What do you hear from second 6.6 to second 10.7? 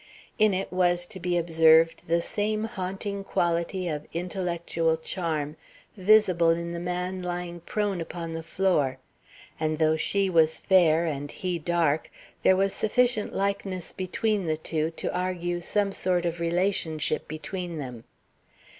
the man lying prone upon the floor, and though she was